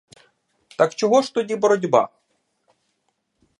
Так 0.77 0.95
чого 0.95 1.21
ж 1.21 1.33
тоді 1.33 1.55
боротьба? 1.55 2.09